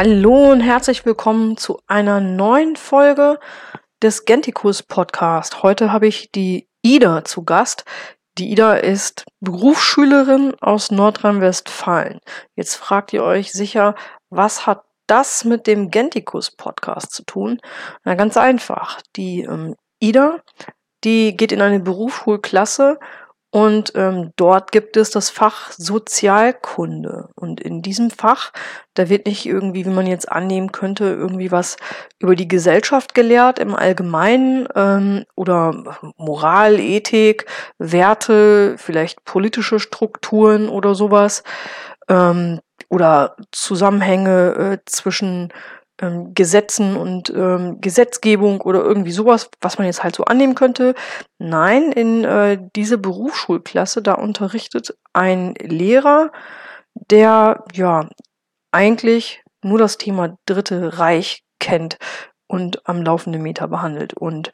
Hallo 0.00 0.52
und 0.52 0.60
herzlich 0.60 1.04
willkommen 1.04 1.56
zu 1.56 1.80
einer 1.88 2.20
neuen 2.20 2.76
Folge 2.76 3.40
des 4.00 4.26
Gentikus 4.26 4.84
Podcast. 4.84 5.64
Heute 5.64 5.90
habe 5.90 6.06
ich 6.06 6.30
die 6.30 6.68
Ida 6.82 7.24
zu 7.24 7.42
Gast. 7.42 7.84
Die 8.38 8.52
Ida 8.52 8.74
ist 8.74 9.24
Berufsschülerin 9.40 10.54
aus 10.60 10.92
Nordrhein-Westfalen. 10.92 12.20
Jetzt 12.54 12.76
fragt 12.76 13.12
ihr 13.12 13.24
euch 13.24 13.50
sicher, 13.50 13.96
was 14.30 14.68
hat 14.68 14.84
das 15.08 15.42
mit 15.42 15.66
dem 15.66 15.90
Gentikus 15.90 16.52
Podcast 16.52 17.10
zu 17.10 17.24
tun? 17.24 17.60
Na 18.04 18.14
ganz 18.14 18.36
einfach. 18.36 19.02
Die 19.16 19.40
ähm, 19.40 19.74
Ida, 19.98 20.36
die 21.02 21.36
geht 21.36 21.50
in 21.50 21.60
eine 21.60 21.80
Berufsschulklasse 21.80 23.00
und 23.50 23.92
ähm, 23.94 24.32
dort 24.36 24.72
gibt 24.72 24.98
es 24.98 25.10
das 25.10 25.30
Fach 25.30 25.72
Sozialkunde. 25.72 27.30
Und 27.34 27.60
in 27.60 27.80
diesem 27.80 28.10
Fach, 28.10 28.52
da 28.92 29.08
wird 29.08 29.24
nicht 29.24 29.46
irgendwie, 29.46 29.86
wie 29.86 29.90
man 29.90 30.06
jetzt 30.06 30.30
annehmen 30.30 30.70
könnte, 30.70 31.04
irgendwie 31.04 31.50
was 31.50 31.78
über 32.18 32.36
die 32.36 32.48
Gesellschaft 32.48 33.14
gelehrt 33.14 33.58
im 33.58 33.74
Allgemeinen 33.74 34.68
ähm, 34.74 35.24
oder 35.34 35.98
Moral, 36.18 36.78
Ethik, 36.78 37.46
Werte, 37.78 38.76
vielleicht 38.76 39.24
politische 39.24 39.80
Strukturen 39.80 40.68
oder 40.68 40.94
sowas 40.94 41.42
ähm, 42.08 42.60
oder 42.90 43.36
Zusammenhänge 43.50 44.54
äh, 44.74 44.78
zwischen 44.84 45.52
ähm, 46.00 46.34
Gesetzen 46.34 46.96
und 46.96 47.30
ähm, 47.30 47.80
Gesetzgebung 47.80 48.60
oder 48.60 48.82
irgendwie 48.82 49.12
sowas, 49.12 49.50
was 49.60 49.78
man 49.78 49.86
jetzt 49.86 50.02
halt 50.02 50.16
so 50.16 50.24
annehmen 50.24 50.54
könnte. 50.54 50.94
Nein, 51.38 51.92
in 51.92 52.24
äh, 52.24 52.58
diese 52.76 52.98
Berufsschulklasse, 52.98 54.02
da 54.02 54.14
unterrichtet 54.14 54.96
ein 55.12 55.54
Lehrer, 55.54 56.30
der 56.94 57.64
ja 57.72 58.08
eigentlich 58.72 59.42
nur 59.62 59.78
das 59.78 59.98
Thema 59.98 60.36
Dritte 60.46 60.98
Reich 60.98 61.42
kennt 61.58 61.98
und 62.48 62.86
am 62.88 63.02
laufenden 63.02 63.42
Meter 63.42 63.68
behandelt. 63.68 64.14
Und 64.14 64.52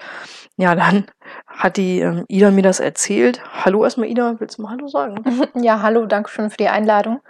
ja, 0.57 0.75
dann 0.75 1.07
hat 1.47 1.77
die 1.77 2.01
ähm, 2.01 2.25
Ida 2.29 2.51
mir 2.51 2.63
das 2.63 2.81
erzählt. 2.81 3.43
Hallo 3.65 3.85
erstmal, 3.85 4.09
Ida, 4.09 4.37
willst 4.39 4.59
du 4.59 4.63
mal 4.63 4.71
Hallo 4.71 4.89
sagen? 4.89 5.25
Ja, 5.55 5.81
hallo, 5.83 6.07
danke 6.07 6.31
schön 6.31 6.51
für 6.51 6.57
die 6.57 6.69
Einladung. 6.69 7.21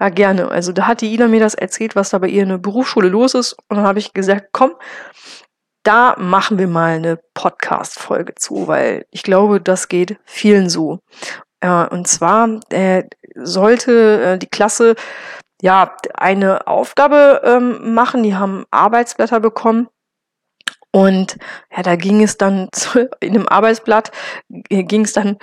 Ja, 0.00 0.08
gerne. 0.08 0.50
Also 0.50 0.72
da 0.72 0.86
hat 0.86 1.02
die 1.02 1.12
Ida 1.12 1.28
mir 1.28 1.40
das 1.40 1.54
erzählt, 1.54 1.94
was 1.94 2.10
da 2.10 2.18
bei 2.18 2.28
ihr 2.28 2.42
in 2.42 2.48
der 2.48 2.58
Berufsschule 2.58 3.08
los 3.08 3.34
ist. 3.34 3.52
Und 3.68 3.76
dann 3.76 3.86
habe 3.86 3.98
ich 3.98 4.14
gesagt, 4.14 4.48
komm, 4.52 4.72
da 5.82 6.16
machen 6.18 6.58
wir 6.58 6.68
mal 6.68 6.96
eine 6.96 7.18
Podcast-Folge 7.34 8.34
zu, 8.34 8.66
weil 8.66 9.06
ich 9.10 9.22
glaube, 9.22 9.60
das 9.60 9.88
geht 9.88 10.18
vielen 10.24 10.70
so. 10.70 11.00
Äh, 11.60 11.86
und 11.88 12.08
zwar 12.08 12.60
äh, 12.70 13.04
sollte 13.34 14.22
äh, 14.22 14.38
die 14.38 14.46
Klasse 14.48 14.94
ja 15.62 15.94
eine 16.14 16.66
Aufgabe 16.66 17.42
ähm, 17.44 17.94
machen. 17.94 18.22
Die 18.22 18.34
haben 18.34 18.64
Arbeitsblätter 18.70 19.40
bekommen. 19.40 19.88
Und 20.92 21.36
ja, 21.74 21.82
da 21.82 21.96
ging 21.96 22.22
es 22.22 22.36
dann 22.36 22.68
zu, 22.72 23.08
in 23.20 23.34
dem 23.34 23.48
Arbeitsblatt 23.48 24.10
äh, 24.70 24.82
ging 24.82 25.04
es 25.04 25.12
dann 25.12 25.38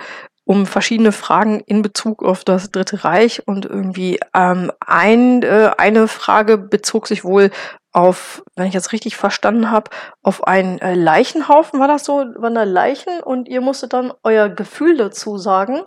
um 0.48 0.64
verschiedene 0.64 1.12
Fragen 1.12 1.60
in 1.66 1.82
Bezug 1.82 2.24
auf 2.24 2.42
das 2.42 2.70
Dritte 2.70 3.04
Reich 3.04 3.46
und 3.46 3.66
irgendwie 3.66 4.18
ähm, 4.32 4.72
ein, 4.80 5.42
äh, 5.42 5.72
eine 5.76 6.08
Frage 6.08 6.56
bezog 6.56 7.06
sich 7.06 7.22
wohl 7.22 7.50
auf, 7.92 8.42
wenn 8.56 8.66
ich 8.66 8.72
jetzt 8.72 8.92
richtig 8.92 9.14
verstanden 9.18 9.70
habe, 9.70 9.90
auf 10.22 10.46
einen 10.46 10.78
äh, 10.78 10.94
Leichenhaufen, 10.94 11.80
war 11.80 11.86
das 11.86 12.06
so, 12.06 12.24
waren 12.36 12.54
da 12.54 12.62
Leichen 12.62 13.20
und 13.22 13.46
ihr 13.46 13.60
musstet 13.60 13.92
dann 13.92 14.10
euer 14.22 14.48
Gefühl 14.48 14.96
dazu 14.96 15.36
sagen? 15.36 15.82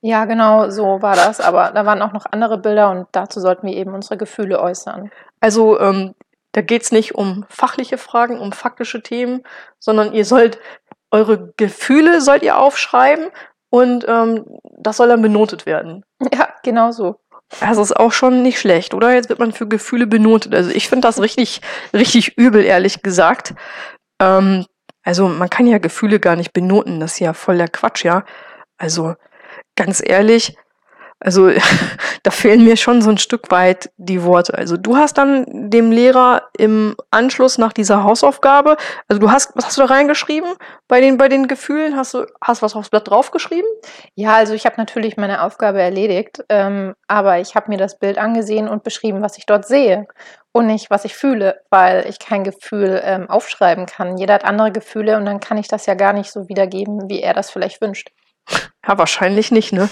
Ja, 0.00 0.24
genau, 0.24 0.70
so 0.70 1.02
war 1.02 1.14
das. 1.14 1.42
Aber 1.42 1.72
da 1.72 1.84
waren 1.84 2.00
auch 2.00 2.14
noch 2.14 2.24
andere 2.24 2.56
Bilder 2.56 2.90
und 2.90 3.08
dazu 3.12 3.38
sollten 3.38 3.66
wir 3.66 3.76
eben 3.76 3.92
unsere 3.92 4.16
Gefühle 4.16 4.62
äußern. 4.62 5.10
Also 5.40 5.78
ähm, 5.78 6.14
da 6.52 6.62
geht's 6.62 6.90
nicht 6.90 7.14
um 7.16 7.44
fachliche 7.50 7.98
Fragen, 7.98 8.40
um 8.40 8.52
faktische 8.52 9.02
Themen, 9.02 9.42
sondern 9.78 10.14
ihr 10.14 10.24
sollt 10.24 10.58
eure 11.10 11.52
Gefühle 11.56 12.20
sollt 12.20 12.42
ihr 12.42 12.58
aufschreiben 12.58 13.26
und 13.70 14.04
ähm, 14.08 14.44
das 14.78 14.96
soll 14.96 15.08
dann 15.08 15.22
benotet 15.22 15.66
werden. 15.66 16.04
Ja, 16.32 16.48
genau 16.62 16.92
so. 16.92 17.16
Das 17.60 17.78
ist 17.78 17.96
auch 17.96 18.12
schon 18.12 18.42
nicht 18.42 18.58
schlecht, 18.58 18.92
oder? 18.92 19.14
Jetzt 19.14 19.28
wird 19.28 19.38
man 19.38 19.52
für 19.52 19.68
Gefühle 19.68 20.06
benotet. 20.06 20.54
Also 20.54 20.70
ich 20.70 20.88
finde 20.88 21.06
das 21.06 21.20
richtig, 21.20 21.60
richtig 21.92 22.36
übel, 22.36 22.64
ehrlich 22.64 23.02
gesagt. 23.02 23.54
Ähm, 24.20 24.66
also 25.04 25.28
man 25.28 25.48
kann 25.48 25.66
ja 25.66 25.78
Gefühle 25.78 26.18
gar 26.18 26.34
nicht 26.34 26.52
benoten. 26.52 26.98
Das 26.98 27.12
ist 27.12 27.20
ja 27.20 27.32
voll 27.32 27.58
der 27.58 27.68
Quatsch, 27.68 28.04
ja. 28.04 28.24
Also 28.78 29.14
ganz 29.76 30.02
ehrlich, 30.04 30.56
also 31.20 31.50
da 32.22 32.30
fehlen 32.30 32.64
mir 32.64 32.76
schon 32.76 33.02
so 33.02 33.10
ein 33.10 33.18
Stück 33.18 33.50
weit 33.50 33.90
die 33.96 34.22
Worte. 34.22 34.54
Also 34.54 34.76
du 34.76 34.96
hast 34.96 35.18
dann 35.18 35.70
dem 35.70 35.90
Lehrer 35.90 36.42
im 36.56 36.96
Anschluss 37.10 37.58
nach 37.58 37.72
dieser 37.72 38.04
Hausaufgabe, 38.04 38.76
also 39.08 39.20
du 39.20 39.30
hast, 39.30 39.52
was 39.54 39.66
hast 39.66 39.78
du 39.78 39.82
da 39.82 39.88
reingeschrieben 39.88 40.54
bei 40.88 41.00
den, 41.00 41.16
bei 41.16 41.28
den 41.28 41.48
Gefühlen? 41.48 41.96
Hast 41.96 42.14
du, 42.14 42.26
hast 42.40 42.62
was 42.62 42.76
aufs 42.76 42.90
Blatt 42.90 43.08
draufgeschrieben? 43.08 43.68
Ja, 44.14 44.34
also 44.34 44.54
ich 44.54 44.66
habe 44.66 44.76
natürlich 44.76 45.16
meine 45.16 45.42
Aufgabe 45.42 45.80
erledigt, 45.80 46.44
ähm, 46.48 46.94
aber 47.08 47.38
ich 47.38 47.54
habe 47.54 47.70
mir 47.70 47.78
das 47.78 47.98
Bild 47.98 48.18
angesehen 48.18 48.68
und 48.68 48.82
beschrieben, 48.82 49.22
was 49.22 49.38
ich 49.38 49.46
dort 49.46 49.66
sehe 49.66 50.06
und 50.52 50.66
nicht, 50.66 50.90
was 50.90 51.04
ich 51.04 51.14
fühle, 51.14 51.60
weil 51.70 52.06
ich 52.08 52.18
kein 52.18 52.42
Gefühl 52.44 53.00
ähm, 53.04 53.28
aufschreiben 53.28 53.86
kann. 53.86 54.16
Jeder 54.16 54.34
hat 54.34 54.44
andere 54.44 54.72
Gefühle 54.72 55.16
und 55.16 55.26
dann 55.26 55.40
kann 55.40 55.58
ich 55.58 55.68
das 55.68 55.86
ja 55.86 55.94
gar 55.94 56.12
nicht 56.12 56.32
so 56.32 56.48
wiedergeben, 56.48 57.08
wie 57.08 57.20
er 57.20 57.34
das 57.34 57.50
vielleicht 57.50 57.80
wünscht. 57.80 58.10
Ja, 58.86 58.98
wahrscheinlich 58.98 59.50
nicht, 59.50 59.72
ne? 59.72 59.88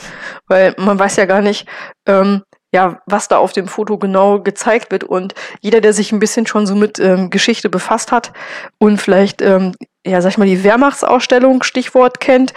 Weil 0.46 0.74
man 0.78 0.98
weiß 0.98 1.16
ja 1.16 1.26
gar 1.26 1.40
nicht, 1.40 1.66
ähm, 2.06 2.42
ja, 2.72 3.00
was 3.06 3.28
da 3.28 3.38
auf 3.38 3.52
dem 3.52 3.68
Foto 3.68 3.98
genau 3.98 4.40
gezeigt 4.40 4.90
wird. 4.90 5.04
Und 5.04 5.34
jeder, 5.60 5.80
der 5.80 5.92
sich 5.92 6.12
ein 6.12 6.18
bisschen 6.18 6.46
schon 6.46 6.66
so 6.66 6.74
mit 6.74 6.98
ähm, 6.98 7.30
Geschichte 7.30 7.70
befasst 7.70 8.12
hat 8.12 8.32
und 8.78 9.00
vielleicht, 9.00 9.42
ähm, 9.42 9.74
ja, 10.04 10.20
sag 10.20 10.30
ich 10.30 10.38
mal, 10.38 10.46
die 10.46 10.64
Wehrmachtsausstellung, 10.64 11.62
Stichwort 11.62 12.20
kennt, 12.20 12.52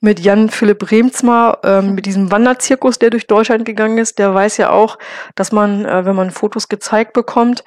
mit 0.00 0.20
Jan 0.20 0.50
Philipp 0.50 0.90
Remsmar, 0.90 1.58
ähm, 1.64 1.94
mit 1.94 2.06
diesem 2.06 2.30
Wanderzirkus, 2.30 2.98
der 2.98 3.10
durch 3.10 3.26
Deutschland 3.26 3.64
gegangen 3.64 3.98
ist, 3.98 4.18
der 4.18 4.34
weiß 4.34 4.56
ja 4.58 4.70
auch, 4.70 4.98
dass 5.34 5.52
man, 5.52 5.84
äh, 5.84 6.04
wenn 6.04 6.14
man 6.14 6.30
Fotos 6.30 6.68
gezeigt 6.68 7.12
bekommt, 7.12 7.64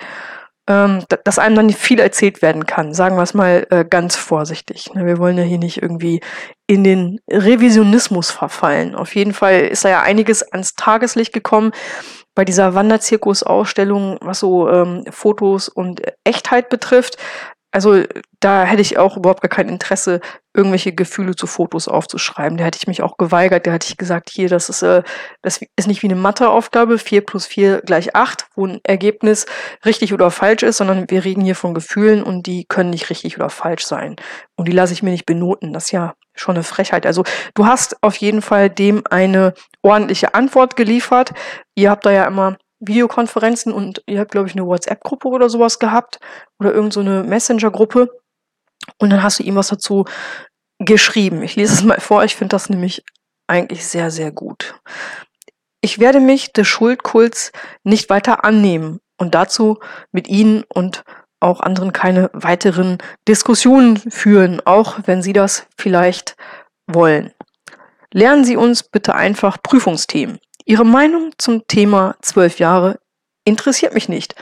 ähm, 0.69 1.03
dass 1.24 1.40
einem 1.40 1.56
dann 1.56 1.69
viel 1.72 2.00
erzählt 2.00 2.44
werden 2.44 2.68
kann. 2.68 2.94
Sagen 2.94 3.18
wir 3.18 3.24
es 3.24 3.34
mal 3.34 3.66
äh, 3.72 3.84
ganz 3.84 4.16
vorsichtig. 4.16 4.94
Ne? 4.94 5.06
Wir 5.06 5.18
wollen 5.18 5.38
ja 5.38 5.44
hier 5.44 5.57
nicht 5.57 5.81
irgendwie 5.81 6.22
in 6.68 6.84
den 6.84 7.19
Revisionismus 7.30 8.30
verfallen. 8.30 8.94
Auf 8.94 9.16
jeden 9.16 9.34
Fall 9.34 9.62
ist 9.62 9.84
da 9.84 9.90
ja 9.90 10.02
einiges 10.03 10.44
ans 10.44 10.75
Tageslicht 10.75 11.34
gekommen 11.34 11.72
bei 12.35 12.46
dieser 12.46 12.75
Wanderzirkus-Ausstellung, 12.75 14.19
was 14.22 14.40
so 14.40 14.69
ähm, 14.69 15.06
Fotos 15.09 15.69
und 15.69 16.03
Echtheit 16.24 16.69
betrifft. 16.69 17.18
Also 17.72 18.03
da 18.40 18.63
hätte 18.63 18.81
ich 18.81 18.97
auch 18.97 19.16
überhaupt 19.16 19.41
gar 19.41 19.50
kein 19.50 19.69
Interesse, 19.69 20.22
irgendwelche 20.56 20.91
Gefühle 20.91 21.35
zu 21.35 21.46
Fotos 21.46 21.88
aufzuschreiben. 21.88 22.57
Da 22.57 22.63
hätte 22.63 22.80
ich 22.81 22.88
mich 22.88 23.03
auch 23.03 23.18
geweigert. 23.18 23.68
Da 23.68 23.72
hätte 23.72 23.88
ich 23.90 23.97
gesagt, 23.97 24.31
hier, 24.31 24.50
das 24.50 24.69
ist, 24.69 24.81
äh, 24.81 25.03
das 25.44 25.59
ist 25.75 25.88
nicht 25.88 26.02
wie 26.02 26.08
eine 26.08 26.16
Matheaufgabe, 26.16 26.97
4 26.97 27.25
plus 27.25 27.46
4 27.46 27.81
gleich 27.81 28.16
8, 28.16 28.47
wo 28.56 28.66
ein 28.66 28.79
Ergebnis 28.84 29.46
richtig 29.85 30.13
oder 30.13 30.31
falsch 30.31 30.63
ist, 30.63 30.78
sondern 30.78 31.09
wir 31.09 31.24
reden 31.24 31.41
hier 31.41 31.56
von 31.56 31.75
Gefühlen 31.75 32.24
und 32.24 32.47
die 32.47 32.66
können 32.66 32.90
nicht 32.90 33.09
richtig 33.12 33.38
oder 33.38 33.52
falsch 33.52 33.85
sein. 33.85 34.16
Und 34.56 34.68
die 34.68 34.74
lasse 34.74 34.94
ich 34.94 35.03
mir 35.03 35.12
nicht 35.12 35.28
benoten. 35.28 35.72
Das 35.72 35.85
ist 35.85 35.91
ja 35.91 36.16
schon 36.34 36.56
eine 36.56 36.63
Frechheit. 36.63 37.06
Also 37.06 37.24
du 37.53 37.68
hast 37.68 38.02
auf 38.02 38.16
jeden 38.16 38.41
Fall 38.41 38.69
dem 38.72 39.03
eine 39.09 39.53
ordentliche 39.84 40.34
Antwort 40.34 40.75
geliefert. 40.75 41.34
Ihr 41.75 41.91
habt 41.91 42.06
da 42.06 42.12
ja 42.12 42.25
immer 42.25 42.58
Videokonferenzen 42.79 43.73
und 43.73 44.01
ihr 44.06 44.19
habt, 44.19 44.31
glaube 44.31 44.47
ich, 44.47 44.56
eine 44.56 44.66
WhatsApp-Gruppe 44.66 45.28
oder 45.28 45.50
sowas 45.50 45.79
gehabt 45.79 46.19
oder 46.59 46.73
irgendeine 46.73 47.23
so 47.23 47.29
Messenger-Gruppe. 47.29 48.09
Und 48.97 49.09
dann 49.09 49.22
hast 49.22 49.40
du 49.40 49.43
ihm 49.43 49.55
was 49.55 49.67
dazu 49.67 50.05
geschrieben. 50.79 51.43
Ich 51.43 51.55
lese 51.55 51.73
es 51.73 51.84
mal 51.84 51.99
vor, 51.99 52.23
ich 52.23 52.35
finde 52.35 52.53
das 52.53 52.70
nämlich 52.70 53.03
eigentlich 53.47 53.85
sehr, 53.85 54.11
sehr 54.11 54.31
gut. 54.31 54.76
Ich 55.81 55.99
werde 55.99 56.20
mich 56.20 56.53
des 56.53 56.67
Schuldkults 56.67 57.52
nicht 57.84 58.09
weiter 58.09 58.43
annehmen 58.43 58.99
und 59.17 59.35
dazu 59.35 59.79
mit 60.11 60.28
Ihnen 60.28 60.64
und 60.64 61.03
auch 61.40 61.61
anderen 61.61 61.93
keine 61.93 62.29
weiteren 62.34 62.97
Diskussionen 63.28 63.97
führen, 63.97 64.61
auch 64.66 64.99
wenn 65.05 65.22
Sie 65.22 65.34
das 65.34 65.67
vielleicht 65.78 66.35
wollen. 66.87 67.31
Lernen 68.14 68.43
Sie 68.43 68.58
uns 68.58 68.84
bitte 68.84 69.16
einfach 69.16 69.61
Prüfungsthemen. 69.61 70.40
Ihre 70.69 70.85
Meinung 70.85 71.31
zum 71.39 71.66
Thema 71.66 72.16
zwölf 72.21 72.59
Jahre 72.59 72.99
interessiert 73.43 73.95
mich 73.95 74.07
nicht. 74.07 74.35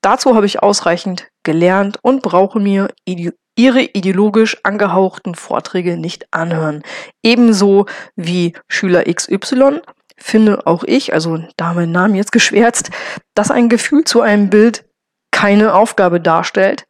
Dazu 0.00 0.34
habe 0.34 0.44
ich 0.44 0.60
ausreichend 0.60 1.28
gelernt 1.44 2.00
und 2.02 2.20
brauche 2.20 2.58
mir 2.58 2.88
ide 3.04 3.32
Ihre 3.54 3.82
ideologisch 3.82 4.56
angehauchten 4.64 5.36
Vorträge 5.36 5.96
nicht 5.96 6.26
anhören. 6.32 6.82
Ebenso 7.22 7.86
wie 8.16 8.54
Schüler 8.68 9.04
XY 9.04 9.80
finde 10.16 10.66
auch 10.66 10.82
ich, 10.82 11.12
also 11.12 11.44
da 11.56 11.74
mein 11.74 11.92
Name 11.92 12.16
jetzt 12.16 12.32
geschwärzt, 12.38 12.90
dass 13.34 13.52
ein 13.52 13.68
Gefühl 13.68 14.02
zu 14.02 14.20
einem 14.20 14.50
Bild 14.50 14.84
keine 15.30 15.74
Aufgabe 15.74 16.20
darstellt, 16.20 16.86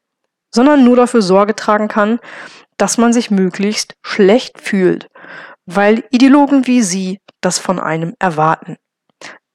sondern 0.50 0.84
nur 0.84 0.96
dafür 0.96 1.20
Sorge 1.20 1.54
tragen 1.54 1.88
kann, 1.88 2.20
dass 2.78 2.96
man 2.96 3.12
sich 3.12 3.30
möglichst 3.30 3.96
schlecht 4.02 4.58
fühlt, 4.58 5.08
weil 5.66 6.04
Ideologen 6.10 6.66
wie 6.66 6.80
Sie 6.80 7.18
das 7.40 7.58
von 7.58 7.78
einem 7.78 8.14
erwarten. 8.18 8.76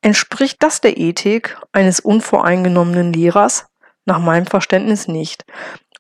Entspricht 0.02 0.62
das 0.62 0.82
der 0.82 0.98
Ethik 0.98 1.58
eines 1.72 2.00
unvoreingenommenen 2.00 3.14
Lehrers? 3.14 3.68
nach 4.06 4.20
meinem 4.20 4.46
Verständnis 4.46 5.08
nicht. 5.08 5.46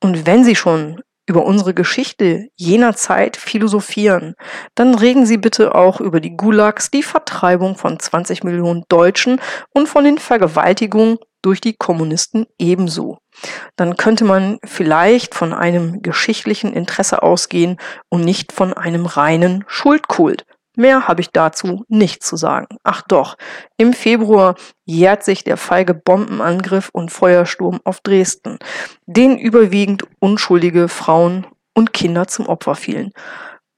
Und 0.01 0.25
wenn 0.25 0.43
Sie 0.43 0.55
schon 0.55 1.01
über 1.25 1.45
unsere 1.45 1.73
Geschichte 1.73 2.49
jener 2.55 2.95
Zeit 2.95 3.37
philosophieren, 3.37 4.35
dann 4.75 4.93
regen 4.95 5.25
Sie 5.25 5.37
bitte 5.37 5.73
auch 5.73 6.01
über 6.01 6.19
die 6.19 6.35
Gulags, 6.35 6.91
die 6.91 7.03
Vertreibung 7.03 7.77
von 7.77 7.97
20 7.97 8.43
Millionen 8.43 8.83
Deutschen 8.89 9.39
und 9.73 9.87
von 9.87 10.03
den 10.03 10.17
Vergewaltigungen 10.17 11.17
durch 11.41 11.61
die 11.61 11.75
Kommunisten 11.75 12.45
ebenso. 12.59 13.19
Dann 13.77 13.95
könnte 13.95 14.25
man 14.25 14.59
vielleicht 14.65 15.33
von 15.33 15.53
einem 15.53 16.01
geschichtlichen 16.01 16.73
Interesse 16.73 17.23
ausgehen 17.23 17.77
und 18.09 18.21
nicht 18.21 18.51
von 18.51 18.73
einem 18.73 19.05
reinen 19.05 19.63
Schuldkult. 19.67 20.45
Mehr 20.75 21.07
habe 21.07 21.21
ich 21.21 21.29
dazu 21.29 21.85
nicht 21.87 22.23
zu 22.23 22.35
sagen. 22.35 22.77
Ach 22.83 23.01
doch, 23.03 23.37
im 23.77 23.93
Februar 23.93 24.55
jährt 24.85 25.23
sich 25.23 25.43
der 25.43 25.57
feige 25.57 25.93
Bombenangriff 25.93 26.89
und 26.91 27.11
Feuersturm 27.11 27.79
auf 27.83 28.01
Dresden, 28.01 28.57
den 29.05 29.37
überwiegend 29.37 30.03
unschuldige 30.19 30.87
Frauen 30.87 31.45
und 31.75 31.93
Kinder 31.93 32.27
zum 32.27 32.47
Opfer 32.47 32.75
fielen. 32.75 33.11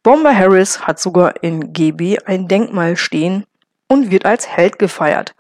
Bomber 0.04 0.38
Harris 0.38 0.82
hat 0.82 1.00
sogar 1.00 1.44
in 1.44 1.74
GB 1.74 2.20
ein 2.26 2.48
Denkmal 2.48 2.96
stehen 2.96 3.46
und 3.88 4.12
wird 4.12 4.26
als 4.26 4.48
Held 4.48 4.80
gefeiert. 4.80 5.36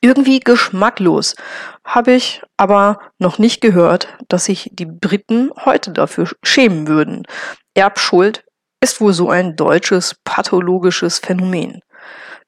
Irgendwie 0.00 0.40
geschmacklos 0.40 1.34
habe 1.84 2.12
ich 2.12 2.42
aber 2.56 3.00
noch 3.18 3.38
nicht 3.38 3.60
gehört, 3.60 4.08
dass 4.28 4.46
sich 4.46 4.70
die 4.72 4.86
Briten 4.86 5.50
heute 5.64 5.92
dafür 5.92 6.30
schämen 6.42 6.88
würden. 6.88 7.26
Erbschuld 7.74 8.44
ist 8.84 9.00
wohl 9.00 9.14
so 9.14 9.30
ein 9.30 9.56
deutsches 9.56 10.14
pathologisches 10.24 11.18
Phänomen. 11.18 11.80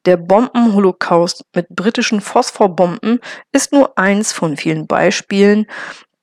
Der 0.05 0.19
Bombenholocaust 0.19 1.44
mit 1.55 1.67
britischen 1.71 2.21
Phosphorbomben 2.21 3.21
ist 3.53 3.73
nur 3.73 3.97
eins 3.97 4.35
von 4.35 4.59
vielen 4.59 4.87
Beispielen, 4.87 5.67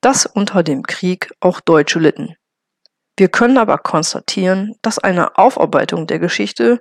dass 0.01 0.27
unter 0.27 0.61
dem 0.61 0.83
Krieg 0.83 1.31
auch 1.39 1.59
Deutsche 1.61 1.97
litten. 1.97 2.35
Wir 3.17 3.27
können 3.27 3.57
aber 3.57 3.79
konstatieren, 3.79 4.75
dass 4.83 4.99
eine 4.99 5.35
Aufarbeitung 5.39 6.05
der 6.05 6.19
Geschichte 6.19 6.79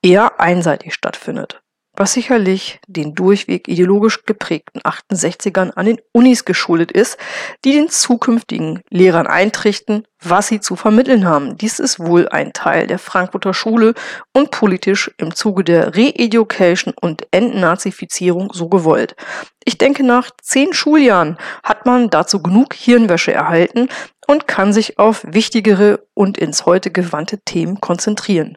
eher 0.00 0.38
einseitig 0.38 0.94
stattfindet 0.94 1.61
was 1.94 2.14
sicherlich 2.14 2.80
den 2.86 3.14
durchweg 3.14 3.68
ideologisch 3.68 4.24
geprägten 4.24 4.80
68ern 4.80 5.72
an 5.72 5.86
den 5.86 6.00
Unis 6.12 6.44
geschuldet 6.44 6.90
ist, 6.90 7.18
die 7.64 7.72
den 7.72 7.90
zukünftigen 7.90 8.80
Lehrern 8.88 9.26
eintrichten, 9.26 10.06
was 10.20 10.48
sie 10.48 10.60
zu 10.60 10.76
vermitteln 10.76 11.26
haben. 11.26 11.58
Dies 11.58 11.78
ist 11.78 12.00
wohl 12.00 12.28
ein 12.28 12.52
Teil 12.52 12.86
der 12.86 12.98
Frankfurter 12.98 13.52
Schule 13.52 13.94
und 14.32 14.50
politisch 14.50 15.10
im 15.18 15.34
Zuge 15.34 15.64
der 15.64 15.94
Re-Education 15.94 16.94
und 16.98 17.26
Entnazifizierung 17.30 18.52
so 18.52 18.68
gewollt. 18.68 19.14
Ich 19.64 19.78
denke, 19.78 20.02
nach 20.02 20.30
zehn 20.40 20.72
Schuljahren 20.72 21.36
hat 21.62 21.84
man 21.86 22.08
dazu 22.08 22.42
genug 22.42 22.74
Hirnwäsche 22.74 23.32
erhalten 23.32 23.88
und 24.26 24.48
kann 24.48 24.72
sich 24.72 24.98
auf 24.98 25.24
wichtigere 25.28 26.06
und 26.14 26.38
ins 26.38 26.64
Heute 26.64 26.90
gewandte 26.90 27.38
Themen 27.38 27.80
konzentrieren. 27.80 28.56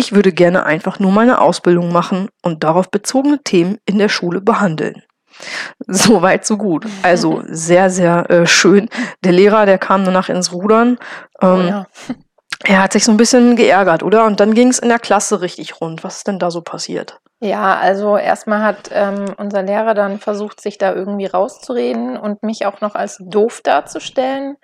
Ich 0.00 0.14
würde 0.14 0.32
gerne 0.32 0.64
einfach 0.64 0.98
nur 0.98 1.12
meine 1.12 1.42
Ausbildung 1.42 1.92
machen 1.92 2.30
und 2.40 2.64
darauf 2.64 2.90
bezogene 2.90 3.42
Themen 3.42 3.76
in 3.84 3.98
der 3.98 4.08
Schule 4.08 4.40
behandeln. 4.40 5.02
So 5.86 6.22
weit, 6.22 6.46
so 6.46 6.56
gut. 6.56 6.86
Also 7.02 7.42
sehr, 7.46 7.90
sehr 7.90 8.28
äh, 8.30 8.46
schön. 8.46 8.88
Der 9.24 9.32
Lehrer, 9.32 9.66
der 9.66 9.78
kam 9.78 10.04
danach 10.06 10.30
ins 10.30 10.52
Rudern. 10.52 10.98
Ähm, 11.42 11.48
oh 11.48 11.60
ja. 11.60 11.86
Er 12.64 12.82
hat 12.82 12.92
sich 12.92 13.04
so 13.04 13.10
ein 13.10 13.16
bisschen 13.16 13.56
geärgert, 13.56 14.02
oder? 14.02 14.26
Und 14.26 14.38
dann 14.38 14.52
ging 14.52 14.68
es 14.68 14.78
in 14.78 14.90
der 14.90 14.98
Klasse 14.98 15.40
richtig 15.40 15.80
rund. 15.80 16.04
Was 16.04 16.18
ist 16.18 16.28
denn 16.28 16.38
da 16.38 16.50
so 16.50 16.60
passiert? 16.60 17.18
Ja, 17.40 17.78
also 17.78 18.18
erstmal 18.18 18.62
hat 18.62 18.90
ähm, 18.92 19.34
unser 19.38 19.62
Lehrer 19.62 19.94
dann 19.94 20.18
versucht, 20.18 20.60
sich 20.60 20.76
da 20.76 20.94
irgendwie 20.94 21.24
rauszureden 21.24 22.18
und 22.18 22.42
mich 22.42 22.66
auch 22.66 22.82
noch 22.82 22.94
als 22.94 23.16
doof 23.18 23.62
darzustellen. 23.64 24.58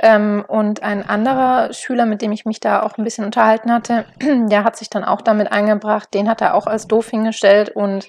Ähm, 0.00 0.44
und 0.46 0.82
ein 0.82 1.08
anderer 1.08 1.72
Schüler, 1.72 2.06
mit 2.06 2.22
dem 2.22 2.32
ich 2.32 2.44
mich 2.44 2.60
da 2.60 2.82
auch 2.82 2.98
ein 2.98 3.04
bisschen 3.04 3.24
unterhalten 3.24 3.72
hatte, 3.72 4.04
der 4.20 4.64
hat 4.64 4.76
sich 4.76 4.90
dann 4.90 5.04
auch 5.04 5.20
damit 5.20 5.52
eingebracht. 5.52 6.12
Den 6.14 6.28
hat 6.28 6.40
er 6.40 6.54
auch 6.54 6.66
als 6.66 6.86
doof 6.86 7.10
hingestellt 7.10 7.70
und 7.70 8.08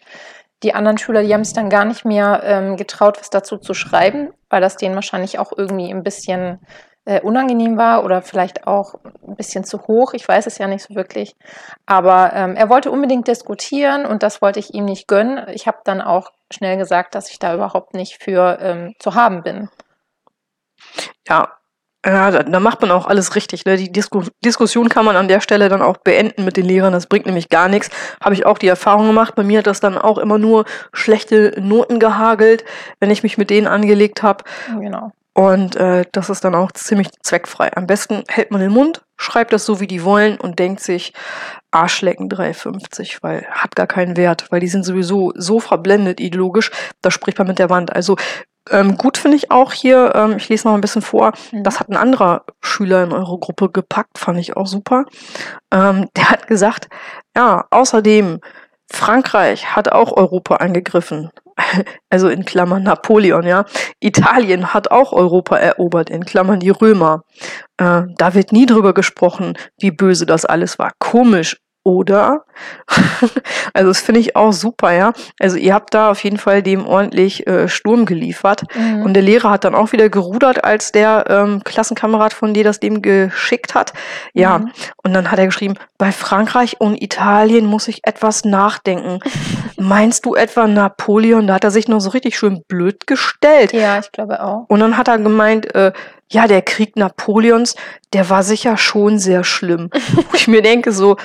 die 0.63 0.73
anderen 0.73 0.97
Schüler, 0.97 1.21
die 1.21 1.33
haben 1.33 1.43
sich 1.43 1.53
dann 1.53 1.69
gar 1.69 1.85
nicht 1.85 2.05
mehr 2.05 2.41
ähm, 2.43 2.77
getraut, 2.77 3.19
was 3.19 3.29
dazu 3.29 3.57
zu 3.57 3.73
schreiben, 3.73 4.29
weil 4.49 4.61
das 4.61 4.77
denen 4.77 4.95
wahrscheinlich 4.95 5.37
auch 5.37 5.51
irgendwie 5.55 5.91
ein 5.91 6.01
bisschen 6.01 6.59
äh, 7.05 7.21
unangenehm 7.21 7.77
war 7.77 8.03
oder 8.03 8.21
vielleicht 8.21 8.65
auch 8.65 8.95
ein 9.27 9.35
bisschen 9.35 9.63
zu 9.63 9.83
hoch. 9.87 10.13
Ich 10.13 10.27
weiß 10.27 10.47
es 10.47 10.57
ja 10.57 10.67
nicht 10.67 10.83
so 10.83 10.95
wirklich. 10.95 11.35
Aber 11.85 12.31
ähm, 12.33 12.55
er 12.55 12.69
wollte 12.69 12.89
unbedingt 12.89 13.27
diskutieren 13.27 14.05
und 14.05 14.23
das 14.23 14.41
wollte 14.41 14.59
ich 14.59 14.73
ihm 14.73 14.85
nicht 14.85 15.07
gönnen. 15.07 15.45
Ich 15.49 15.67
habe 15.67 15.77
dann 15.83 16.01
auch 16.01 16.31
schnell 16.51 16.77
gesagt, 16.77 17.13
dass 17.13 17.29
ich 17.29 17.37
da 17.37 17.53
überhaupt 17.53 17.93
nicht 17.93 18.23
für 18.23 18.57
ähm, 18.59 18.95
zu 18.99 19.13
haben 19.13 19.43
bin. 19.43 19.69
Ja, 21.27 21.51
ja, 22.05 22.31
da, 22.31 22.43
da, 22.43 22.59
macht 22.59 22.81
man 22.81 22.91
auch 22.91 23.07
alles 23.07 23.35
richtig. 23.35 23.65
Ne? 23.65 23.77
Die 23.77 23.91
Disku 23.91 24.23
Diskussion 24.43 24.89
kann 24.89 25.05
man 25.05 25.15
an 25.15 25.27
der 25.27 25.41
Stelle 25.41 25.69
dann 25.69 25.81
auch 25.81 25.97
beenden 25.97 26.45
mit 26.45 26.55
den 26.55 26.65
Lehrern. 26.65 26.93
Das 26.93 27.07
bringt 27.07 27.25
nämlich 27.25 27.49
gar 27.49 27.67
nichts. 27.67 27.89
Habe 28.23 28.35
ich 28.35 28.45
auch 28.45 28.57
die 28.57 28.67
Erfahrung 28.67 29.07
gemacht. 29.07 29.35
Bei 29.35 29.43
mir 29.43 29.59
hat 29.59 29.67
das 29.67 29.79
dann 29.79 29.97
auch 29.97 30.17
immer 30.17 30.37
nur 30.37 30.65
schlechte 30.93 31.53
Noten 31.59 31.99
gehagelt, 31.99 32.63
wenn 32.99 33.09
ich 33.09 33.23
mich 33.23 33.37
mit 33.37 33.49
denen 33.49 33.67
angelegt 33.67 34.21
habe. 34.21 34.43
Genau. 34.79 35.11
Und 35.33 35.75
äh, 35.75 36.05
das 36.13 36.29
ist 36.29 36.45
dann 36.45 36.55
auch 36.55 36.71
ziemlich 36.71 37.09
zweckfrei. 37.21 37.75
Am 37.75 37.87
besten 37.87 38.23
hält 38.29 38.51
man 38.51 38.61
den 38.61 38.71
Mund, 38.71 39.01
schreibt 39.17 39.51
das 39.51 39.65
so, 39.65 39.81
wie 39.81 39.87
die 39.87 40.05
wollen 40.05 40.37
und 40.37 40.59
denkt 40.59 40.79
sich, 40.79 41.11
Arschlecken 41.71 42.29
3,50, 42.29 43.17
weil 43.19 43.45
hat 43.51 43.75
gar 43.75 43.87
keinen 43.87 44.15
Wert, 44.15 44.45
weil 44.49 44.61
die 44.61 44.69
sind 44.69 44.85
sowieso 44.85 45.33
so 45.35 45.59
verblendet 45.59 46.21
ideologisch, 46.21 46.71
da 47.01 47.11
spricht 47.11 47.37
man 47.37 47.47
mit 47.47 47.59
der 47.59 47.69
Wand. 47.69 47.93
Also 47.93 48.15
ähm, 48.69 48.97
gut 48.97 49.17
finde 49.17 49.37
ich 49.37 49.51
auch 49.51 49.73
hier, 49.73 50.13
ähm, 50.15 50.37
ich 50.37 50.49
lese 50.49 50.67
noch 50.67 50.75
ein 50.75 50.81
bisschen 50.81 51.01
vor, 51.01 51.33
mhm. 51.51 51.63
das 51.63 51.79
hat 51.79 51.89
ein 51.89 51.97
anderer 51.97 52.45
Schüler 52.61 53.03
in 53.03 53.11
eure 53.11 53.37
Gruppe 53.37 53.69
gepackt, 53.69 54.17
fand 54.17 54.39
ich 54.39 54.57
auch 54.57 54.67
super. 54.67 55.05
Ähm, 55.71 56.09
der 56.15 56.29
hat 56.29 56.47
gesagt, 56.47 56.89
ja, 57.35 57.65
außerdem, 57.69 58.39
Frankreich 58.91 59.75
hat 59.75 59.91
auch 59.91 60.15
Europa 60.15 60.57
angegriffen. 60.57 61.31
also 62.09 62.29
in 62.29 62.45
Klammern 62.45 62.83
Napoleon, 62.83 63.43
ja. 63.43 63.65
Italien 63.99 64.73
hat 64.73 64.91
auch 64.91 65.11
Europa 65.11 65.57
erobert, 65.57 66.09
in 66.09 66.25
Klammern 66.25 66.59
die 66.59 66.69
Römer. 66.69 67.23
Äh, 67.77 68.03
da 68.17 68.33
wird 68.33 68.51
nie 68.51 68.65
drüber 68.65 68.93
gesprochen, 68.93 69.57
wie 69.79 69.91
böse 69.91 70.25
das 70.25 70.45
alles 70.45 70.77
war. 70.77 70.91
Komisch, 70.99 71.57
oder? 71.85 72.45
also 73.73 73.89
das 73.89 74.01
finde 74.01 74.19
ich 74.19 74.35
auch 74.35 74.51
super, 74.51 74.91
ja. 74.91 75.13
Also 75.39 75.55
ihr 75.57 75.73
habt 75.73 75.93
da 75.93 76.09
auf 76.09 76.23
jeden 76.23 76.37
Fall 76.37 76.63
dem 76.63 76.85
ordentlich 76.85 77.45
äh, 77.47 77.69
Sturm 77.69 78.05
geliefert. 78.05 78.63
Mhm. 78.75 79.03
Und 79.03 79.13
der 79.13 79.21
Lehrer 79.21 79.51
hat 79.51 79.63
dann 79.63 79.75
auch 79.75 79.91
wieder 79.91 80.09
gerudert, 80.09 80.63
als 80.63 80.91
der 80.91 81.25
ähm, 81.29 81.63
Klassenkamerad 81.63 82.33
von 82.33 82.55
dir 82.55 82.63
das 82.63 82.79
dem 82.79 83.03
geschickt 83.03 83.75
hat. 83.75 83.93
Ja. 84.33 84.59
Mhm. 84.59 84.71
Und 85.03 85.13
dann 85.13 85.29
hat 85.29 85.37
er 85.37 85.45
geschrieben, 85.45 85.75
bei 85.99 86.11
Frankreich 86.11 86.81
und 86.81 87.01
Italien 87.01 87.67
muss 87.67 87.87
ich 87.87 88.01
etwas 88.03 88.45
nachdenken. 88.45 89.19
Meinst 89.77 90.25
du 90.25 90.33
etwa 90.33 90.67
Napoleon? 90.67 91.45
Da 91.45 91.53
hat 91.53 91.63
er 91.63 91.71
sich 91.71 91.87
noch 91.87 91.99
so 91.99 92.09
richtig 92.09 92.37
schön 92.37 92.63
blöd 92.67 93.05
gestellt. 93.05 93.73
Ja, 93.73 93.99
ich 93.99 94.11
glaube 94.11 94.43
auch. 94.43 94.65
Und 94.69 94.79
dann 94.79 94.97
hat 94.97 95.07
er 95.07 95.19
gemeint, 95.19 95.73
äh, 95.75 95.91
ja, 96.31 96.47
der 96.47 96.61
Krieg 96.61 96.95
Napoleons, 96.95 97.75
der 98.13 98.29
war 98.29 98.43
sicher 98.43 98.77
schon 98.77 99.19
sehr 99.19 99.43
schlimm. 99.43 99.89
ich 100.33 100.47
mir 100.47 100.61
denke 100.61 100.91
so, 100.91 101.17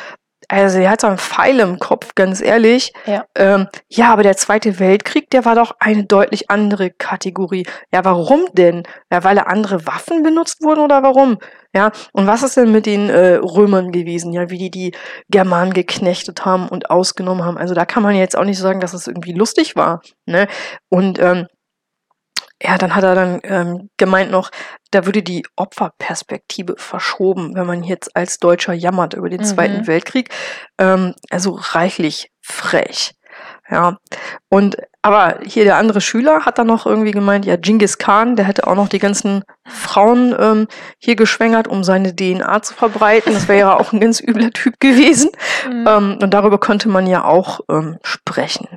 also 0.50 0.78
er 0.78 0.90
hat 0.90 1.00
so 1.00 1.06
einen 1.06 1.18
Pfeil 1.18 1.60
im 1.60 1.78
Kopf, 1.78 2.14
ganz 2.14 2.40
ehrlich. 2.40 2.92
Ja. 3.06 3.24
Ähm, 3.36 3.68
ja, 3.88 4.12
aber 4.12 4.22
der 4.22 4.36
Zweite 4.36 4.78
Weltkrieg, 4.80 5.30
der 5.30 5.44
war 5.44 5.54
doch 5.54 5.76
eine 5.78 6.04
deutlich 6.04 6.50
andere 6.50 6.90
Kategorie. 6.90 7.66
Ja, 7.92 8.04
warum 8.04 8.46
denn? 8.52 8.82
Ja, 9.12 9.22
weil 9.22 9.36
da 9.36 9.42
andere 9.42 9.86
Waffen 9.86 10.22
benutzt 10.22 10.62
wurden 10.62 10.80
oder 10.80 11.02
warum? 11.02 11.38
Ja, 11.72 11.92
und 12.12 12.26
was 12.26 12.42
ist 12.42 12.56
denn 12.56 12.72
mit 12.72 12.86
den 12.86 13.10
äh, 13.10 13.34
Römern 13.36 13.92
gewesen? 13.92 14.32
Ja, 14.32 14.50
wie 14.50 14.58
die 14.58 14.70
die 14.70 14.92
Germanen 15.28 15.72
geknechtet 15.72 16.44
haben 16.44 16.68
und 16.68 16.90
ausgenommen 16.90 17.44
haben. 17.44 17.56
Also 17.56 17.74
da 17.74 17.84
kann 17.84 18.02
man 18.02 18.16
jetzt 18.16 18.36
auch 18.36 18.44
nicht 18.44 18.58
sagen, 18.58 18.80
dass 18.80 18.92
es 18.92 19.06
irgendwie 19.06 19.32
lustig 19.32 19.76
war. 19.76 20.02
Ne? 20.26 20.48
Und 20.88 21.20
ähm, 21.20 21.46
ja, 22.62 22.76
dann 22.78 22.94
hat 22.94 23.04
er 23.04 23.14
dann 23.14 23.40
ähm, 23.44 23.90
gemeint 23.96 24.30
noch, 24.30 24.50
da 24.90 25.06
würde 25.06 25.22
die 25.22 25.46
Opferperspektive 25.56 26.74
verschoben, 26.76 27.54
wenn 27.54 27.66
man 27.66 27.82
jetzt 27.82 28.14
als 28.14 28.38
Deutscher 28.38 28.72
jammert 28.72 29.14
über 29.14 29.30
den 29.30 29.40
mhm. 29.40 29.44
Zweiten 29.44 29.86
Weltkrieg. 29.86 30.28
Ähm, 30.78 31.14
also 31.30 31.58
reichlich 31.58 32.30
frech. 32.42 33.14
Ja, 33.70 33.98
und 34.48 34.76
aber 35.02 35.38
hier 35.44 35.64
der 35.64 35.76
andere 35.76 36.00
Schüler 36.00 36.44
hat 36.44 36.58
dann 36.58 36.66
noch 36.66 36.84
irgendwie 36.84 37.12
gemeint, 37.12 37.46
ja, 37.46 37.56
Genghis 37.56 37.98
Khan, 37.98 38.36
der 38.36 38.44
hätte 38.44 38.66
auch 38.66 38.74
noch 38.74 38.88
die 38.88 38.98
ganzen 38.98 39.44
Frauen 39.64 40.34
ähm, 40.38 40.66
hier 40.98 41.14
geschwängert, 41.14 41.68
um 41.68 41.84
seine 41.84 42.14
DNA 42.14 42.62
zu 42.62 42.74
verbreiten. 42.74 43.32
Das 43.32 43.48
wäre 43.48 43.58
ja 43.60 43.78
auch 43.78 43.92
ein 43.92 44.00
ganz 44.00 44.20
übler 44.20 44.50
Typ 44.50 44.80
gewesen. 44.80 45.30
Mhm. 45.66 45.86
Ähm, 45.88 46.18
und 46.20 46.34
darüber 46.34 46.58
könnte 46.58 46.88
man 46.88 47.06
ja 47.06 47.24
auch 47.24 47.60
ähm, 47.70 47.98
sprechen. 48.02 48.68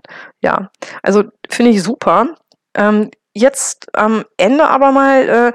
Ja, 0.41 0.69
also 1.01 1.23
finde 1.49 1.71
ich 1.71 1.83
super. 1.83 2.35
Ähm, 2.75 3.09
jetzt 3.33 3.95
am 3.95 4.25
Ende 4.37 4.67
aber 4.67 4.91
mal, 4.91 5.29
äh, 5.29 5.53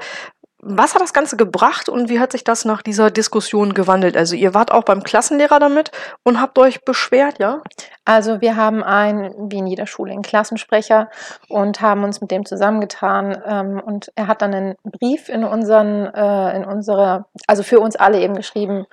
was 0.61 0.93
hat 0.93 1.01
das 1.01 1.13
Ganze 1.13 1.37
gebracht 1.37 1.87
und 1.87 2.09
wie 2.09 2.19
hat 2.19 2.33
sich 2.33 2.43
das 2.43 2.65
nach 2.65 2.81
dieser 2.81 3.11
Diskussion 3.11 3.73
gewandelt? 3.73 4.17
Also 4.17 4.35
ihr 4.35 4.53
wart 4.53 4.71
auch 4.71 4.83
beim 4.83 5.03
Klassenlehrer 5.03 5.57
damit 5.59 5.91
und 6.23 6.41
habt 6.41 6.57
euch 6.59 6.83
beschwert, 6.83 7.39
ja? 7.39 7.61
Also 8.03 8.41
wir 8.41 8.57
haben 8.57 8.83
einen, 8.83 9.49
wie 9.49 9.59
in 9.59 9.67
jeder 9.67 9.87
Schule, 9.87 10.11
einen 10.11 10.21
Klassensprecher 10.21 11.09
und 11.47 11.79
haben 11.79 12.03
uns 12.03 12.19
mit 12.19 12.31
dem 12.31 12.45
zusammengetan. 12.45 13.41
Ähm, 13.45 13.81
und 13.83 14.11
er 14.15 14.27
hat 14.27 14.41
dann 14.41 14.53
einen 14.53 14.75
Brief 14.83 15.29
in 15.29 15.45
unseren, 15.45 16.07
äh, 16.07 16.57
in 16.57 16.65
unsere, 16.65 17.25
also 17.47 17.63
für 17.63 17.79
uns 17.79 17.95
alle 17.95 18.19
eben 18.19 18.35
geschrieben. 18.35 18.85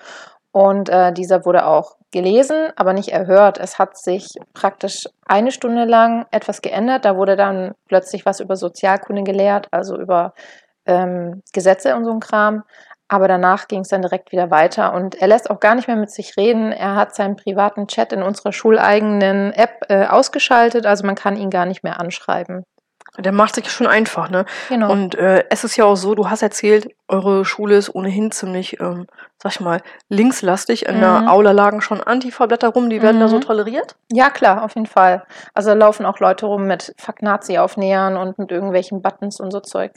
Und 0.53 0.89
äh, 0.89 1.13
dieser 1.13 1.45
wurde 1.45 1.67
auch 1.67 1.96
gelesen, 2.13 2.71
aber 2.77 2.93
nicht 2.93 3.09
erhört. 3.09 3.59
Es 3.59 3.79
hat 3.79 3.97
sich 3.99 4.29
praktisch 4.55 5.05
eine 5.27 5.51
Stunde 5.51 5.85
lang 5.85 6.27
etwas 6.31 6.63
geändert. 6.63 7.05
Da 7.05 7.17
wurde 7.17 7.37
dann 7.37 7.75
plötzlich 7.89 8.25
was 8.27 8.41
über 8.41 8.57
Sozialkunde 8.57 9.23
gelehrt, 9.23 9.69
also 9.71 9.99
über 9.99 10.33
ähm, 10.87 11.43
Gesetze 11.53 11.97
und 11.97 12.05
so 12.05 12.13
ein 12.13 12.21
Kram. 12.21 12.63
Aber 13.09 13.29
danach 13.29 13.69
ging 13.69 13.81
es 13.81 13.89
dann 13.89 14.03
direkt 14.03 14.33
wieder 14.33 14.51
weiter 14.51 14.93
und 14.93 15.15
er 15.15 15.29
lässt 15.29 15.49
auch 15.49 15.61
gar 15.61 15.77
nicht 15.77 15.87
mehr 15.87 15.97
mit 15.97 16.11
sich 16.11 16.37
reden. 16.37 16.73
Er 16.73 16.97
hat 16.97 17.15
seinen 17.15 17.37
privaten 17.37 17.87
Chat 17.87 18.13
in 18.13 18.23
unserer 18.23 18.53
schuleigenen 18.53 19.53
App 19.53 19.83
äh, 19.89 20.07
ausgeschaltet, 20.07 20.87
also 20.87 21.07
man 21.07 21.15
kann 21.15 21.37
ihn 21.37 21.51
gar 21.51 21.67
nicht 21.67 21.85
mehr 21.85 22.01
anschreiben. 22.01 22.65
Der 23.19 23.33
macht 23.33 23.55
sich 23.55 23.71
schon 23.71 23.87
einfach, 23.87 24.29
ne? 24.31 24.45
Genau. 24.69 24.91
Und 24.93 25.15
äh, 25.15 25.45
es 25.51 25.65
ist 25.65 25.77
ja 25.77 25.85
auch 25.85 25.97
so, 25.97 26.15
du 26.15 26.29
hast 26.29 26.43
erzählt, 26.43 26.89
eure 27.09 27.45
Schule 27.45 27.77
ist 27.77 27.95
ohnehin 27.95 28.31
ziemlich, 28.31 28.79
ähm, 28.81 29.07
sag 29.43 29.53
ich 29.53 29.61
mal, 29.61 29.81
linkslastig. 30.09 30.87
In 30.87 30.97
Mhm. 30.97 31.01
der 31.01 31.31
Aula 31.31 31.53
lagen 31.53 31.81
schon 31.81 32.01
Antifa-Blätter 32.03 32.69
rum, 32.69 32.91
die 32.91 33.03
werden 33.03 33.21
da 33.21 33.29
so 33.29 33.37
Mhm. 33.37 33.41
toleriert. 33.43 33.97
Ja, 34.13 34.31
klar, 34.31 34.63
auf 34.65 34.75
jeden 34.75 34.87
Fall. 34.87 35.25
Also 35.55 35.71
da 35.71 35.75
laufen 35.75 36.05
auch 36.07 36.19
Leute 36.21 36.47
rum 36.47 36.67
mit 36.67 36.95
Fuck 36.99 37.23
Nazi-Aufnähern 37.23 38.17
und 38.17 38.39
mit 38.39 38.51
irgendwelchen 38.51 39.03
Buttons 39.03 39.41
und 39.41 39.51
so 39.51 39.61
Zeug. 39.61 39.93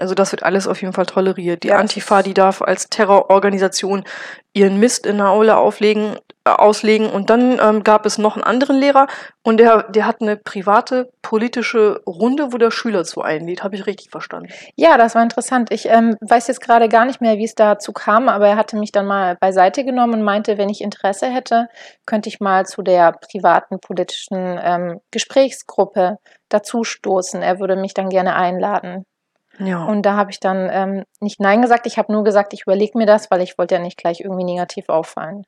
Also 0.00 0.14
das 0.14 0.32
wird 0.32 0.42
alles 0.42 0.66
auf 0.66 0.80
jeden 0.80 0.92
Fall 0.92 1.06
toleriert. 1.06 1.62
Die 1.62 1.68
Ja, 1.68 1.76
Antifa, 1.76 2.22
die 2.22 2.34
darf 2.34 2.62
als 2.62 2.88
Terrororganisation 2.88 4.04
ihren 4.52 4.80
Mist 4.80 5.06
in 5.06 5.18
der 5.18 5.28
Aula 5.28 5.58
auflegen, 5.58 6.16
äh, 6.44 6.50
auslegen. 6.50 7.08
Und 7.08 7.30
dann 7.30 7.58
ähm, 7.62 7.84
gab 7.84 8.06
es 8.06 8.18
noch 8.18 8.34
einen 8.34 8.44
anderen 8.44 8.76
Lehrer 8.78 9.06
und 9.42 9.58
der, 9.58 9.84
der 9.84 10.06
hat 10.06 10.20
eine 10.20 10.36
private 10.36 11.10
politische 11.22 12.02
Runde, 12.06 12.52
wo 12.52 12.58
der 12.58 12.70
Schüler 12.70 13.04
zu 13.04 13.22
einlädt. 13.22 13.62
Habe 13.62 13.76
ich 13.76 13.86
richtig 13.86 14.10
verstanden? 14.10 14.48
Ja, 14.74 14.96
das 14.98 15.14
war 15.14 15.22
interessant. 15.22 15.70
Ich 15.72 15.86
ähm, 15.86 16.16
weiß 16.20 16.48
jetzt 16.48 16.60
gerade 16.60 16.88
gar 16.88 17.04
nicht 17.04 17.20
mehr, 17.20 17.36
wie 17.38 17.44
es 17.44 17.54
dazu 17.54 17.92
kam, 17.92 18.28
aber 18.28 18.48
er 18.48 18.56
hatte 18.56 18.76
mich 18.76 18.90
dann 18.90 19.06
mal 19.06 19.36
beiseite 19.36 19.84
genommen 19.84 20.14
und 20.14 20.22
meinte, 20.22 20.58
wenn 20.58 20.68
ich 20.68 20.80
Interesse 20.80 21.26
hätte, 21.26 21.68
könnte 22.06 22.28
ich 22.28 22.40
mal 22.40 22.66
zu 22.66 22.82
der 22.82 23.12
privaten 23.12 23.78
politischen 23.78 24.58
ähm, 24.62 25.00
Gesprächsgruppe 25.12 26.16
dazustoßen. 26.48 27.42
Er 27.42 27.60
würde 27.60 27.76
mich 27.76 27.94
dann 27.94 28.08
gerne 28.08 28.34
einladen. 28.34 29.04
Ja. 29.60 29.84
Und 29.84 30.02
da 30.02 30.16
habe 30.16 30.30
ich 30.30 30.40
dann 30.40 30.68
ähm, 30.72 31.04
nicht 31.20 31.40
Nein 31.40 31.62
gesagt. 31.62 31.86
Ich 31.86 31.98
habe 31.98 32.12
nur 32.12 32.24
gesagt, 32.24 32.52
ich 32.52 32.62
überlege 32.62 32.96
mir 32.96 33.06
das, 33.06 33.30
weil 33.30 33.42
ich 33.42 33.58
wollte 33.58 33.74
ja 33.74 33.80
nicht 33.80 33.98
gleich 33.98 34.20
irgendwie 34.20 34.44
negativ 34.44 34.88
auffallen. 34.88 35.44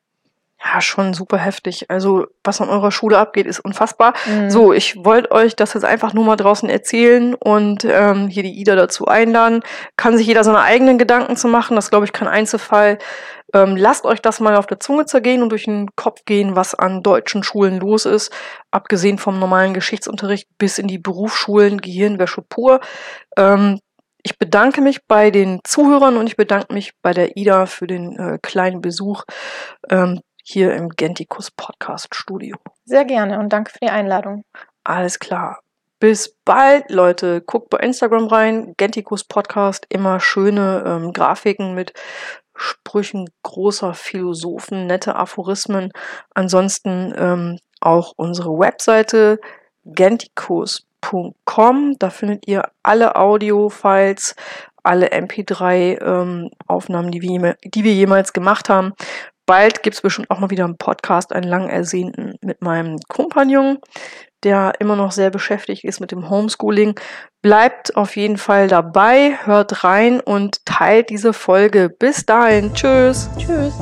Ja, 0.65 0.81
schon 0.81 1.13
super 1.13 1.39
heftig. 1.39 1.87
Also, 1.89 2.27
was 2.45 2.61
an 2.61 2.69
eurer 2.69 2.93
Schule 2.93 3.19
abgeht, 3.19 3.47
ist 3.47 3.59
unfassbar. 3.59 4.15
Mhm. 4.27 4.49
So, 4.49 4.73
ich 4.73 5.05
wollte 5.05 5.33
euch 5.33 5.57
das 5.57 5.75
jetzt 5.75 5.85
einfach 5.85 6.13
nur 6.13 6.25
mal 6.25 6.37
draußen 6.37 6.69
erzählen 6.69 7.35
und 7.35 7.85
ähm, 7.85 8.29
hier 8.29 8.45
die 8.45 8.61
Ida 8.61 8.77
dazu 8.77 9.07
einladen. 9.07 9.63
Kann 9.97 10.17
sich 10.17 10.27
jeder 10.27 10.45
seine 10.45 10.61
eigenen 10.61 10.99
Gedanken 10.99 11.37
zu 11.37 11.49
machen. 11.49 11.75
Das 11.75 11.91
glaube 11.91 12.05
ich 12.05 12.13
kein 12.13 12.29
Einzelfall. 12.29 12.99
Ähm, 13.53 13.77
lasst 13.77 14.05
euch 14.05 14.23
das 14.23 14.39
mal 14.39 14.55
auf 14.55 14.67
der 14.67 14.79
Zunge 14.79 15.05
zergehen 15.05 15.43
und 15.43 15.49
durch 15.49 15.65
den 15.65 15.91
Kopf 15.97 16.25
gehen, 16.27 16.55
was 16.55 16.77
an 16.77 17.03
deutschen 17.03 17.43
Schulen 17.43 17.81
los 17.81 18.07
ist. 18.07 18.33
Abgesehen 18.71 19.19
vom 19.19 19.41
normalen 19.41 19.75
Geschichtsunterricht 19.75 20.49
bis 20.59 20.79
in 20.79 20.87
die 20.87 20.99
Berufsschulen, 20.99 21.81
Gehirnwäsche 21.81 22.41
pur. 22.41 22.81
Ähm, 23.37 23.81
ich 24.23 24.39
bedanke 24.39 24.81
mich 24.81 25.07
bei 25.07 25.31
den 25.31 25.61
Zuhörern 25.65 26.17
und 26.17 26.27
ich 26.27 26.37
bedanke 26.37 26.73
mich 26.73 26.93
bei 27.03 27.13
der 27.13 27.37
Ida 27.37 27.67
für 27.67 27.87
den 27.87 28.19
äh, 28.19 28.39
kleinen 28.41 28.81
Besuch 28.81 29.25
ähm, 29.91 30.21
hier 30.45 30.75
im 30.75 30.91
Gentikus 30.91 31.51
Podcast 31.51 32.15
Studio. 32.15 32.57
Sehr 32.85 33.05
gerne 33.05 33.39
und 33.39 33.53
danke 33.53 33.73
für 33.73 33.79
die 33.83 33.91
Einladung. 33.91 34.45
Alles 34.85 35.19
klar. 35.19 35.61
Bis 36.01 36.37
bald, 36.45 36.91
Leute. 36.91 37.43
Guckt 37.43 37.71
bei 37.71 37.79
Instagram 37.79 38.27
rein. 38.27 38.75
Gentikus 38.77 39.23
Podcast. 39.25 39.87
Immer 39.89 40.19
schöne 40.19 40.83
ähm, 40.85 41.13
Grafiken 41.13 41.75
mit 41.75 41.93
Sprüchen 42.57 43.29
großer 43.43 43.95
Philosophen, 43.95 44.87
nette 44.87 45.15
Aphorismen. 45.15 45.91
Ansonsten 46.35 47.15
ähm, 47.17 47.59
auch 47.81 48.13
unsere 48.17 48.51
Webseite 48.59 49.39
gentikus.com. 51.03 51.97
Da 51.99 52.11
findet 52.11 52.47
ihr 52.47 52.65
alle 52.83 53.17
Audio-Files, 53.17 54.35
alle 54.83 55.13
MP3-Aufnahmen, 55.13 57.11
die, 57.11 57.23
wir 57.23 57.57
die 57.65 57.85
wir 57.85 57.93
jemals 57.93 58.33
gemacht 58.33 58.69
haben. 58.69 58.93
Bald 59.45 59.83
gibt 59.83 59.97
es 59.97 60.03
bestimmt 60.03 60.31
auch 60.31 60.39
mal 60.39 60.51
wieder 60.51 60.65
einen 60.65 60.79
Podcast, 60.79 61.33
einen 61.33 61.49
lang 61.49 61.69
ersehnten 61.69 62.37
mit 62.43 62.63
meinem 62.63 62.99
Kompagnon, 63.09 63.79
der 64.45 64.75
immer 64.79 64.95
noch 64.95 65.11
sehr 65.11 65.31
beschäftigt 65.31 65.85
ist 65.85 66.01
mit 66.01 66.13
dem 66.13 66.31
Homeschooling. 66.31 66.99
Bleibt 67.43 67.97
auf 67.97 68.17
jeden 68.17 68.39
Fall 68.39 68.69
dabei, 68.69 69.39
hört 69.45 69.83
rein 69.83 70.21
und 70.21 70.65
teilt 70.65 71.11
diese 71.11 71.33
Folge. 71.33 71.91
Bis 71.91 72.25
dahin, 72.25 72.73
tschüss. 72.73 73.29
Tschüss. 73.37 73.75